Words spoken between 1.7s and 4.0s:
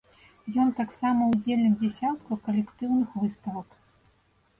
дзясяткаў калектыўных выставак.